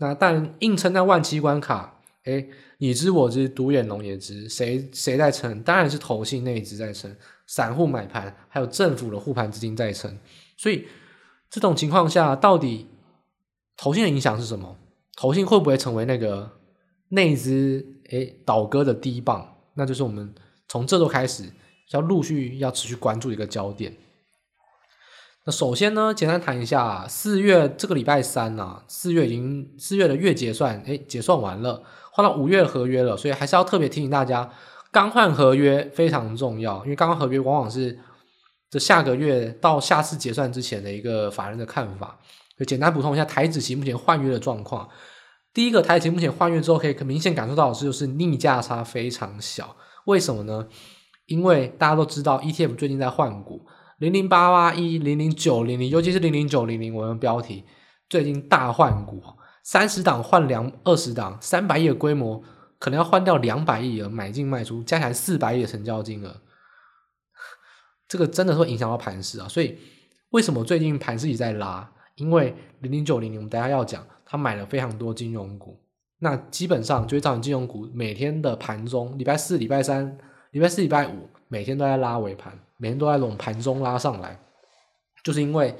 [0.00, 2.46] 那但硬撑在万七关卡，哎，
[2.78, 5.62] 你知我知，独眼龙也知，谁谁在撑？
[5.62, 7.14] 当然是投信那一支在撑，
[7.46, 10.18] 散户买盘，还有政府的护盘资金在撑。
[10.56, 10.86] 所以
[11.50, 12.86] 这种情况下，到底
[13.76, 14.78] 投信的影响是什么？
[15.16, 16.50] 投信会不会成为那个
[17.10, 19.56] 那支哎倒戈的第一棒？
[19.74, 20.34] 那就是我们
[20.66, 21.44] 从这周开始
[21.90, 23.94] 要陆续要持续关注一个焦点。
[25.50, 31.82] 首先呢，简单谈一下四月这个礼拜三啊，四月已经四月的月结算，哎，结算完了，
[32.12, 34.50] 换到五月合约了，所以还是要特别提醒大家，
[34.90, 37.98] 刚换合约非常重要，因为刚换合约往往是
[38.70, 42.18] 这下个月到下次结算之前的一个法人的看法。
[42.58, 44.88] 就简单补充一下台指期目前换约的状况。
[45.54, 49.74] 第一个，台指期目前换约之后，可以明显感受到的是，就是逆价差非常小。
[50.04, 50.68] 为什么呢？
[51.26, 53.64] 因为大家都知道 ETF 最近在换股。
[54.00, 57.64] 零零八八一零零九零零，尤其是零零九零零，我们标题
[58.08, 59.22] 最近大换股，
[59.62, 62.42] 三十档换两二十档，三百亿的规模
[62.78, 66.40] 可能要换掉两百亿的，买进卖出加起来四百亿的成交金额，
[68.08, 69.46] 这个真的会影响到盘势啊！
[69.46, 69.76] 所以
[70.30, 71.92] 为什么最近盘势一直在拉？
[72.14, 75.78] 因为零零九零零，我们等下要讲，他买了非常多金融股，
[76.20, 80.16] 那基本上就会造成金融股每天的盘中，礼拜四、礼拜三、
[80.52, 82.58] 礼拜四、礼拜五，每天都在拉尾盘。
[82.82, 84.40] 每天都在这种盘中拉上来，
[85.22, 85.76] 就是因为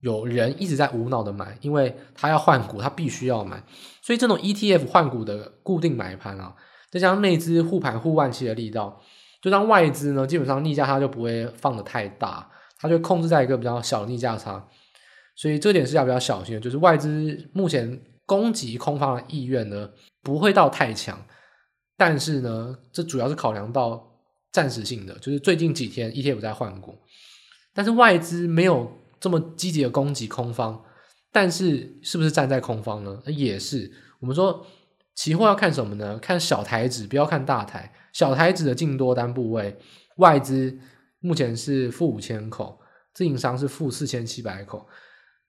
[0.00, 3.62] 有人一直在无脑的买，因为他要换股，他必须要买，
[4.02, 6.54] 所以这种 ETF 换股的固定买盘啊，
[6.90, 9.00] 再加上内资护盘护万期的力道，
[9.40, 12.46] 就让外资呢基本上逆价它就不会放的太大，
[12.78, 14.62] 它就控制在一个比较小的逆价差，
[15.34, 19.88] 所以这点是要比较小心的，就是外资目前攻击空方的意愿呢
[20.22, 21.18] 不会到太强，
[21.96, 24.07] 但是呢这主要是考量到。
[24.50, 26.98] 暂时性的，就是最近几天 ETF 在换股，
[27.74, 30.82] 但是外资没有这么积极的攻击空方，
[31.30, 33.20] 但是是不是站在空方呢？
[33.26, 33.92] 也是。
[34.20, 34.66] 我们说
[35.14, 36.18] 期货要看什么呢？
[36.18, 37.92] 看小台子，不要看大台。
[38.12, 39.76] 小台子的净多单部位，
[40.16, 40.76] 外资
[41.20, 42.80] 目前是负五千口，
[43.12, 44.86] 自营商是负四千七百口，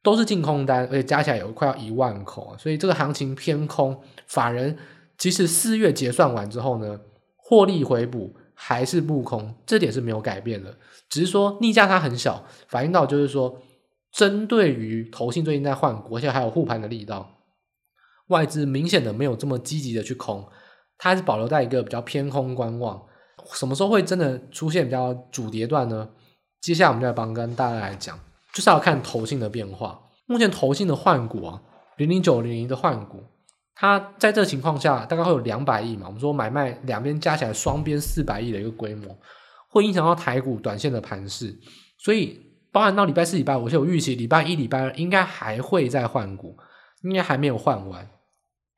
[0.04, 4.00] 都是净空单，而且加起来有快要一万口，所以这个行情偏空。
[4.28, 4.78] 法人
[5.18, 7.00] 即使四月结算完之后呢，
[7.38, 8.36] 获利回补。
[8.62, 10.78] 还是不空，这点是没有改变的，
[11.10, 13.58] 只是说逆价差很小，反映到就是说，
[14.12, 17.38] 针对于投信最近在换股，而且还有护盘的力道，
[18.28, 20.46] 外资明显的没有这么积极的去空，
[20.98, 23.02] 它还是保留在一个比较偏空观望。
[23.54, 26.10] 什么时候会真的出现比较主跌段呢？
[26.60, 28.20] 接下来我们就来帮跟大家来讲，
[28.54, 30.02] 就是要看投信的变化。
[30.26, 31.62] 目前投信的换股啊，
[31.96, 33.24] 零零九零零的换股。
[33.82, 39.18] 它在这情况下大概会有两百亿嘛，我们说买卖两边加起来双边四百亿的一个规模，
[39.70, 41.58] 会影响到台股短线的盘势，
[41.98, 42.38] 所以
[42.74, 46.58] 包含到礼拜四、礼拜五，我就有预期礼拜一、礼拜二应该还会再换股，
[47.04, 48.06] 应该还没有换完，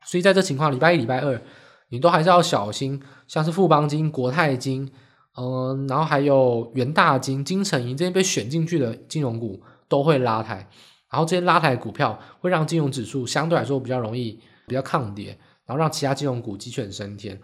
[0.05, 1.41] 所以在这情况，礼拜一、礼拜二
[1.89, 4.87] 你都还是要小心，像是富邦金、国泰金，
[5.35, 9.59] 嗯、然后还有元大金、金城银这些被选进去的金融股
[9.89, 10.57] 都会拉抬，
[11.11, 14.39] 然后这些拉抬股票会让金融指数相对来说比较容易。
[14.67, 17.39] 比较抗跌，然后让其他金融股鸡犬升天。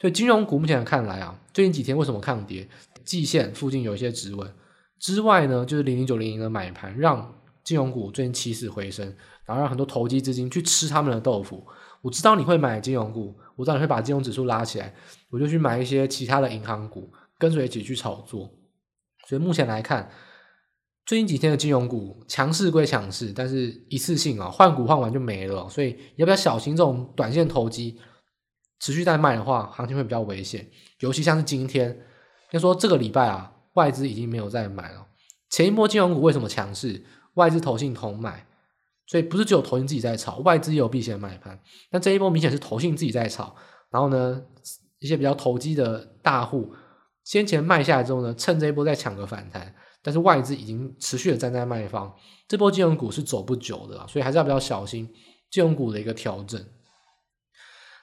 [0.00, 2.68] 所以金融股目前看来啊，最近几天为什么抗跌？
[3.04, 4.52] 季线附近有一些止稳
[4.98, 9.06] 之外呢，就是零零九零零的买盘，让金融股最近起死回生，
[9.44, 11.66] 然后让很多投机资金去吃他们的豆腐。
[12.02, 14.94] 我知道你会买金融股，我知道你会把金融指数拉起来，
[15.30, 18.50] 我就去买一些其他的银行股，跟随一起去炒作。
[19.26, 20.10] 所以目前来看。
[21.06, 28.00] 最近几天的金融股强势归强势，但是一次性啊换股换完就没了，所以要不要小心这种短线投机
[28.80, 30.66] 持续在卖的话，行情会比较危险。
[31.00, 32.00] 尤其像是今天，
[32.52, 35.06] 要说这个礼拜啊，外资已经没有再买了。
[35.50, 37.04] 前一波金融股为什么强势？
[37.34, 38.46] 外资投信同买，
[39.06, 41.60] 所以不是只有投信自己在炒，外资也有避险买盘。
[41.90, 43.54] 但这一波明显是投信自己在炒，
[43.90, 44.42] 然后呢，
[45.00, 46.72] 一些比较投机的大户
[47.24, 49.74] 先前卖下来之后呢，趁这一波再抢个反弹。
[50.04, 52.14] 但是外资已经持续的站在卖方，
[52.46, 55.08] 这波金融股是走不久的，所以还是要比较小心
[55.50, 56.62] 金融股的一个调整。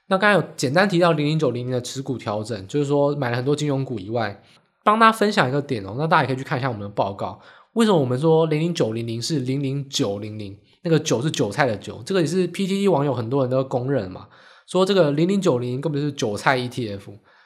[0.08, 4.44] 那刚才有简单提到零零九零零的持股调整，就是说买了很多金融股以外，
[4.84, 7.40] 帮大家分享一个点哦，那大家也可以去看一下我们的报告。
[7.74, 10.58] 为什么我们说零零九零零是零零九零零？
[10.84, 14.28] 那个九是韭菜的韭，这个也是 PTT 网友很多人都公认嘛，
[14.68, 17.04] 说这个零零九零零根本是韭菜 ETF，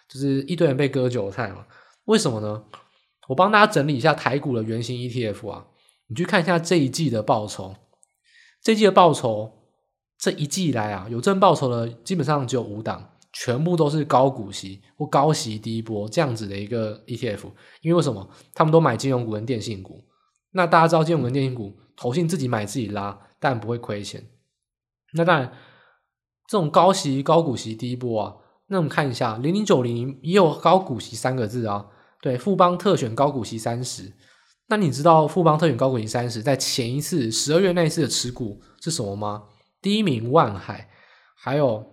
[0.08, 1.66] 就是一堆人被割韭菜嘛？
[2.06, 2.64] 为什么呢？
[3.28, 5.66] 我帮大家整理一下台股的原型 ETF 啊，
[6.08, 7.76] 你去看一下这一季的报酬，
[8.62, 9.52] 这一季的报酬
[10.18, 17.46] 这一季以来啊，有正报酬的基本上只有五档，全部都是高股息或高息低波这样子的一个 ETF。
[17.82, 18.30] 因为为什么？
[18.54, 20.04] 他们都买金融股跟电信股。
[20.52, 24.24] 那大家知道金融跟电信股，投信自己买自己拉，但不会亏钱。
[25.14, 25.52] 那当然，
[26.48, 28.36] 这种高息高股息低波啊，
[28.68, 31.88] 那我们看一下零零九零也有高股息三个字啊，
[32.26, 34.12] 对，富邦特选高股息三十。
[34.66, 39.44] 那你知道富邦特选高股息三十在前一次十二月那一次的持股是什么吗？
[39.80, 40.90] 第一名万海，
[41.36, 41.86] 还有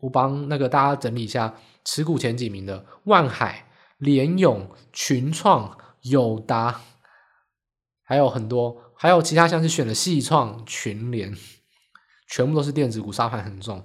[0.00, 3.68] 我帮那个大家整理一下持股前几名的万海、
[3.98, 6.80] 联永、群创、友达，
[8.02, 11.36] 还有很多，还有其他像是选的细创、群联，
[12.26, 13.84] 全部都是电子股，杀盘很重。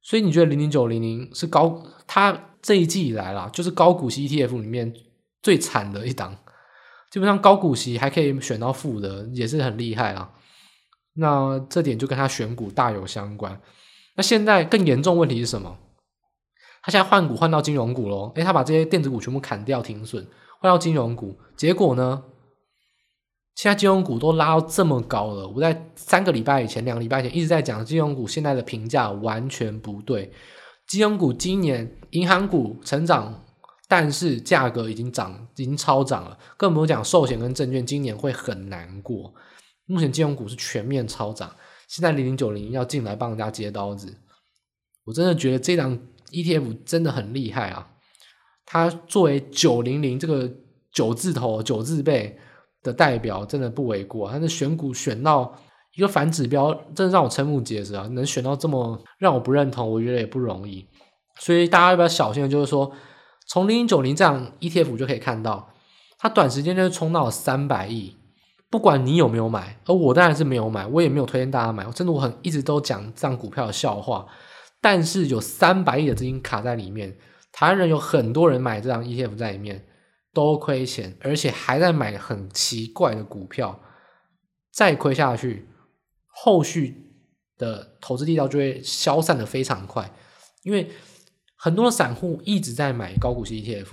[0.00, 1.82] 所以你觉得零零九零零是高？
[2.06, 4.94] 它这一季以来啦，就是高股息 ETF 里面
[5.46, 6.36] 最惨的一档。
[7.08, 10.32] 基本上高股息还可以选到负的，也是很厉害啊。
[11.14, 13.60] 那这点就跟他选股大有相关。
[14.16, 15.78] 那现在更严重问题是什么？
[16.82, 18.32] 他现在换股换到金融股喽。
[18.34, 20.26] 诶，他把这些电子股全部砍掉停损，
[20.58, 21.38] 换到金融股。
[21.56, 22.24] 结果呢？
[23.54, 25.46] 现在金融股都拉到这么高了。
[25.46, 30.32] 我在三个礼拜以前、两个礼拜前一直在讲金融股现在的评价完全不对。
[30.88, 33.45] 金融股今年银行股成长。
[33.88, 36.36] 但是价格已经涨，已经超涨了。
[36.56, 39.32] 更不用讲寿险跟证券，今年会很难过。
[39.84, 41.54] 目前金融股是全面超涨，
[41.86, 44.12] 现在零零九零要进来帮人家接刀子，
[45.04, 45.96] 我真的觉得这档
[46.32, 47.88] ETF 真的很厉害啊！
[48.64, 50.50] 它作为九零零这个
[50.90, 52.36] 九字头、九字辈
[52.82, 54.28] 的代表，真的不为过。
[54.28, 55.56] 它的选股选到
[55.94, 58.08] 一个反指标，真的让我瞠目结舌啊！
[58.08, 60.84] 能选到这么让我不认同，我觉得也不容易。
[61.38, 62.90] 所以大家要不要小心就是说。
[63.46, 65.72] 从零零九零这样 ETF 就可以看到，
[66.18, 68.16] 它短时间就冲到了三百亿。
[68.68, 71.84] 不管你有没有买，而我当然是没有买，我也没有推荐大家买。
[71.92, 74.26] 真的，我很一直都讲这样股票的笑话。
[74.80, 77.16] 但是有三百亿的资金卡在里面，
[77.52, 79.86] 台湾人有很多人买这张 ETF 在里面
[80.34, 83.80] 都亏钱，而且还在买很奇怪的股票，
[84.72, 85.68] 再亏下去，
[86.26, 87.12] 后续
[87.56, 90.12] 的投资力道就会消散的非常快，
[90.64, 90.90] 因为。
[91.56, 93.88] 很多散户一直在买高股息 ETF，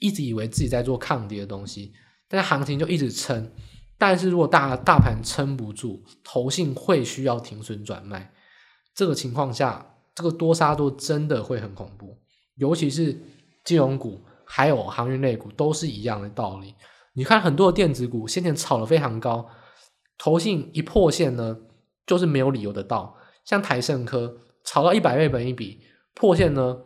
[0.00, 1.92] 一直以为自己在做抗跌的东西，
[2.28, 3.50] 但是行情就一直撑。
[3.96, 8.32] 但是如果大大盘撑不住，投信会需要停损转卖，
[8.94, 12.16] 这个情况下，这个多杀多真的会很恐怖。
[12.56, 13.16] 尤其是
[13.64, 16.74] 金融股还有航运类股都是一样的道理。
[17.14, 19.48] 你看很多的电子股先前炒得非常高，
[20.16, 21.56] 投信一破线呢，
[22.06, 23.16] 就是没有理由的到。
[23.44, 25.80] 像台胜科炒到一百倍本一比，
[26.14, 26.82] 破线呢。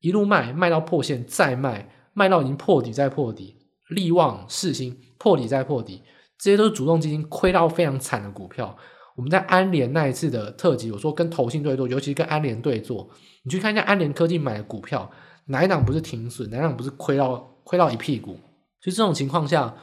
[0.00, 3.56] 一路卖，卖到破线再卖，卖到已经破底再破底。
[3.88, 6.02] 力旺、世芯破底再破底，
[6.38, 8.76] 这些都是主动基金亏到非常惨的股票。
[9.16, 13.08] 我们在安联那一次的特辑，我说跟投信对做，尤其跟安联对做，
[13.44, 15.10] 你去看一下安联科技买的股票，
[15.46, 18.32] 哪一档不是停损，哪一档不是亏到亏到一屁股？
[18.82, 19.74] 所以这种情况下，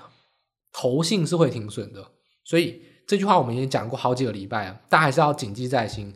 [0.71, 2.11] 投信是会停损的。
[2.43, 6.13] 所以这句话我们已经讲过好几个礼拜了，大家还是要谨记在心，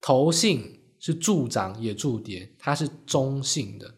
[0.00, 0.81] 投信。
[1.02, 3.92] 是助涨也助跌，它是中性的。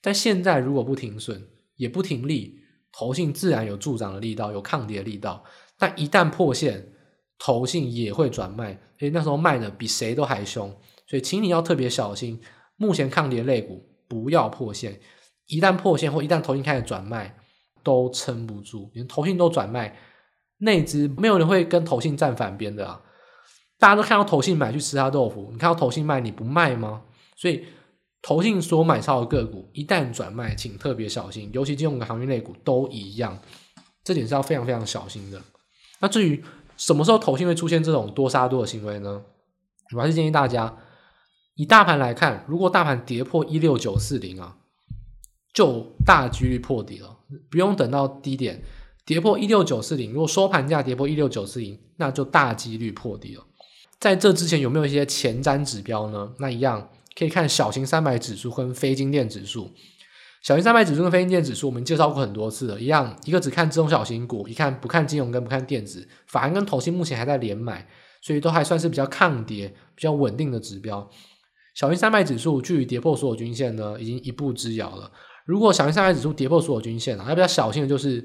[0.00, 2.58] 但现在如果不停损也不停利，
[2.90, 5.44] 投信自然有助涨的力道，有抗跌的力道。
[5.76, 6.88] 但一旦破线，
[7.38, 10.74] 投信也会转卖，所以那时候卖的比谁都还凶。
[11.06, 12.40] 所以请你要特别小心，
[12.76, 14.98] 目前抗跌类股不要破线，
[15.48, 17.36] 一旦破线或一旦投信开始转卖，
[17.82, 18.90] 都撑不住。
[18.94, 19.94] 连投信都转卖，
[20.58, 23.02] 内资没有人会跟投信站反边的啊。
[23.78, 27.02] 大家都看到投信买去吃他豆腐，你看到投信卖你不卖吗？
[27.36, 27.64] 所以
[28.22, 33.38] 投信所买超的个股一旦转卖，请特别小心，尤其金融的航运类股都一样，
[34.02, 35.40] 这点是要非常非常小心的。
[36.00, 36.42] 那至于
[36.76, 39.22] 什么时候投信会出现这种多杀多的行为呢？
[39.94, 40.76] 我还是建议大家
[41.54, 44.56] 以大盘来看，如果大盘跌破一六九四零啊，
[45.52, 47.18] 就大几率破底了，
[47.50, 48.62] 不用等到低点
[49.04, 53.44] 跌破一六九四零，如果收盘价跌破一六九四零，那就大几率破底了。
[53.98, 56.32] 在这之前有没有一些前瞻指标呢？
[56.38, 59.70] 那一样可以看小型三百指数跟非金电指数。
[60.42, 67.88] 小型三百指数跟非金电指数我们介绍过很多次了，一样一个只看中小型股，一看不看金融跟不看电子，反而跟投信目前还在连买，
[68.20, 71.10] 所以都还算是比较抗跌、比较稳定的指标。
[71.74, 75.10] 小型三百指数距离跌破所有均线呢，已经一步之遥了。
[75.46, 78.24] 如果小型三百指数跌破所有均线啊，要比较小心的就是。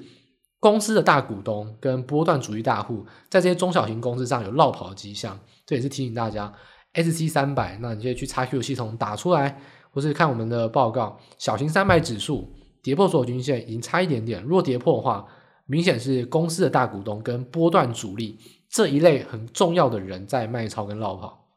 [0.61, 6.53] 公司的大股东跟波段主义大户在这些中小型公司上有落跑的迹象，这也是提醒大家。
[6.93, 9.59] SC 三百，那你就去 XQ 系统打出来，
[9.91, 11.19] 或是看我们的报告。
[11.39, 12.53] 小型三百指数
[12.83, 14.43] 跌破所有均线，已经差一点点。
[14.43, 15.25] 若跌破的话，
[15.65, 18.37] 明显是公司的大股东跟波段主力
[18.69, 21.47] 这一类很重要的人在卖超跟落跑。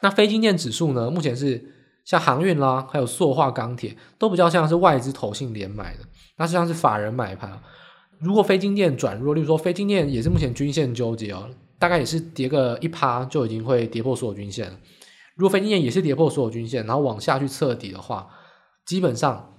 [0.00, 1.10] 那非金电指数呢？
[1.10, 1.72] 目前是
[2.04, 6.00] 像航运啦，还有塑化、钢铁，都比较像是外资投信连买的，
[6.36, 7.62] 那实际上是法人买盘。
[8.20, 11.48] 如果非金电转弱，例如说非金电也是目前均线纠结哦，
[11.78, 14.78] 大概也是跌个一趴就已经会跌破所有均线了。
[15.36, 18.28] 如果非经电也是跌破所有均线，然后往下去测底的话，
[18.86, 19.58] 基本上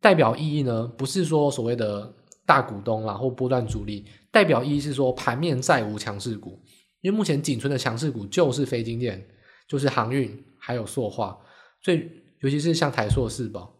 [0.00, 2.14] 代表意义呢，不是说所谓的
[2.44, 6.60] 大股东啦或波段主力，代表意义是说盘面再无强势股，
[7.00, 9.24] 因为目前仅存的强势股就是非经电，
[9.68, 11.38] 就是航运还有塑化，
[11.82, 13.72] 所以尤其是像台塑四宝，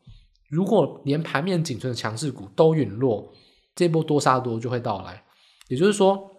[0.48, 3.30] 如果连盘面仅存的强势股都陨落，
[3.74, 5.24] 这波多杀多就会到来，
[5.68, 6.30] 也就是说。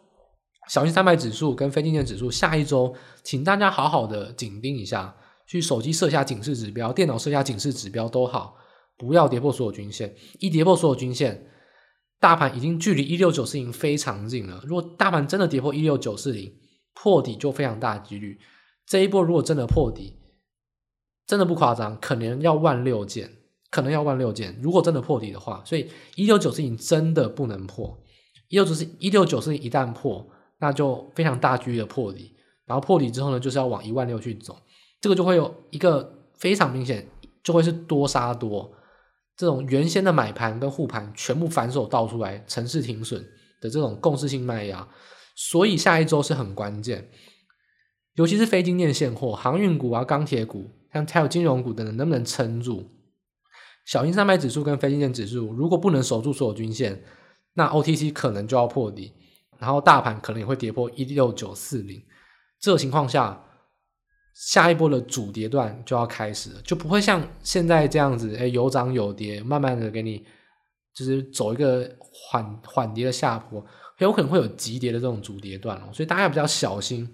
[0.68, 5.16] 小型三百指数跟非经电指数，下一周，请大家好好的紧盯一下，
[5.46, 8.56] 去手机设下警示指标，电脑设下警示指标都好，
[8.98, 10.16] 不要跌破所有均线。
[10.40, 11.52] 一跌破所有均线，
[12.20, 14.60] 大盘已经距离一六九四零非常近了。
[14.66, 16.52] 如果大盘真的跌破一六九四零，
[16.96, 18.40] 破底就非常大几率。
[18.88, 20.20] 这一波如果真的破底，
[21.28, 23.35] 真的不夸张，可能要万六件，
[23.76, 24.58] 可能要万六件。
[24.62, 27.98] 如果真的破底的话，所以一六九四零真的不能破。
[28.48, 30.26] 一六九四一六九四零一旦破。
[30.58, 32.34] 那就非常大局的破底，
[32.66, 34.58] 然后破底之后呢，就是要往一万六去走，
[35.02, 37.06] 这个就会有一个非常明显，
[37.44, 38.72] 就会是多杀多，
[39.36, 43.22] 这种原先的买盘跟护盘全部反手倒出来，程式停损
[43.60, 44.88] 的这种共识性卖压，
[45.36, 47.10] 所以下一周是很关键，
[48.14, 52.90] 尤其是非经验现货、航运股啊、钢铁股，像还有金融股等等，能不能撑住？
[53.86, 57.04] 小型三百指数跟非经电指数如果不能守住所有均线，
[57.54, 59.14] 那 OTC 可能就要破底。
[59.58, 62.04] 然后大盘可能也会跌破一六九四零，
[62.60, 63.42] 这个情况下，
[64.34, 70.26] 下一波的主跌段就要开始了，就不会像现在这样子，哎，有涨有跌，慢慢的给你
[70.94, 73.62] 就是走一个缓缓跌的下坡，
[73.98, 77.10] 很有可能会有急跌的这种主跌段哦，所以大家比较小心。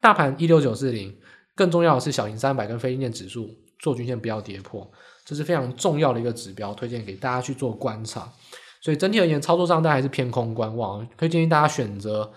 [0.00, 1.14] 大盘一六九四零，
[1.54, 3.50] 更重要的是小型三百跟非经电指数
[3.80, 4.90] 做均线不要跌破，
[5.26, 8.32] 这是非常重要的一个指标，推荐给大家去做观察。
[8.80, 12.32] 所以整体而言，操作上大家还是偏空观望，可以建议大家选择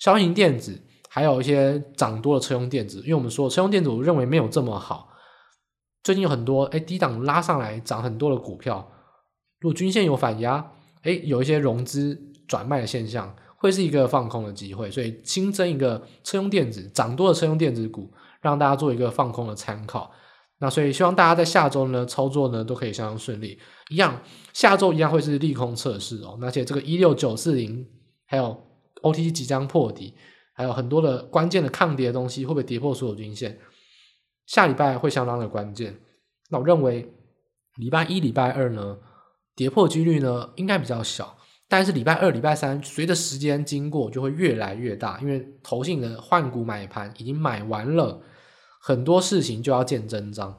[0.00, 2.98] 消型电子，还有一些涨多的车用电子。
[3.02, 5.10] 因为我们说车用电子，我认为没有这么好。
[6.02, 8.90] 最近有很多哎低档拉上来涨很多的股票，
[9.60, 10.72] 如果均线有反压，
[11.02, 14.90] 哎有一些融资转卖的现象，会是一个放空的机会。
[14.90, 20.10] 所以新增一个车用电子涨多的车用电子股，让大家做一个放空的参考。
[20.62, 23.58] 那所以希望大家在下周呢操作呢都可以相当顺利，
[23.90, 26.38] 一样下周一样会是利空测试哦。
[26.40, 27.84] 而且这个一六九四零
[28.26, 28.56] 还有
[29.02, 30.14] OTC 即将破底，
[30.54, 33.58] 还有很多的关键的抗跌的东西会不会跌破所有均线？
[34.46, 35.98] 下礼拜会相当的关键。
[36.50, 37.12] 那我认为
[37.78, 38.98] 礼拜一、礼拜二呢
[39.56, 41.36] 跌破几率呢应该比较小，
[41.68, 48.22] 但是礼拜二、礼拜三随着时间经过就会越来越大，因为投信的换股买盘已经买完了。
[48.84, 50.58] 很多事情就要见真章，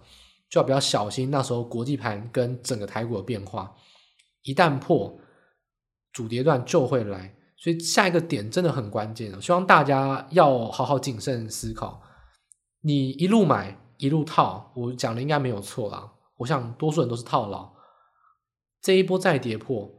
[0.49, 1.29] 就要比较小心。
[1.29, 3.75] 那时候国际盘跟整个台股的变化，
[4.43, 5.19] 一旦破
[6.13, 9.41] 主跌段就会来，所以下一个点真的很关键。
[9.41, 12.01] 希望大家要好好谨慎思考。
[12.79, 16.13] 你一路买一路套，我讲的应该没有错啦。
[16.37, 17.73] 我想多数人都是套牢。
[18.81, 19.89] 这一波再跌破，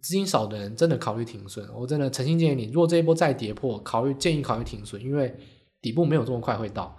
[0.00, 1.68] 资金少的人真的考虑停损。
[1.74, 5.36] 我真的诚心建议你，如果这一波再跌破，考虑建议考虑停损，因为
[5.80, 6.96] 底部没有这么快会到。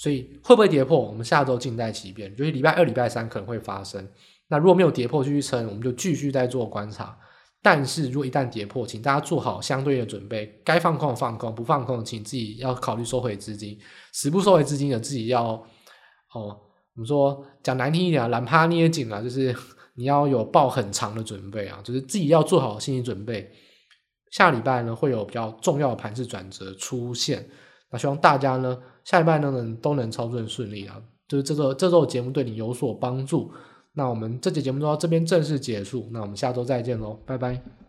[0.00, 0.98] 所以会不会跌破？
[0.98, 2.34] 我们下周静待其变。
[2.34, 4.08] 就是礼拜二、礼拜三可能会发生。
[4.48, 7.14] 那如果没有跌破，继续撑，我们就继续在做观察。
[7.60, 13.78] 但是如果一旦跌破，请大家做好相对的准备，该放空放空，不放空请自己要考虑收回资金。
[14.10, 15.48] 死不收回资金的，自己要
[16.32, 16.58] 哦，
[16.94, 19.54] 我们说讲难听一点啊，懒趴捏紧啊，就是
[19.96, 23.52] 你要有抱很长的准备啊，就是自己要做好心理准备。
[24.30, 27.46] 下礼拜呢，会有比较重要的盘势转折出现。
[27.92, 33.50] 那希望大家呢，下一半都能都能操作顺利啊，就是这个这周节目对你有所帮助。
[33.94, 37.79] 那我们这期节目就到这边正式结束，那我们下周再见喽，拜拜。